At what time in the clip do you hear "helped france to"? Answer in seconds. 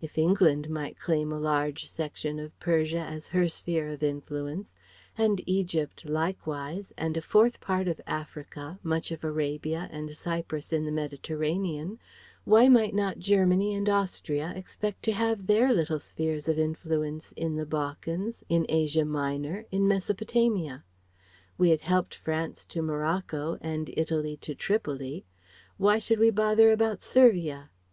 21.80-22.82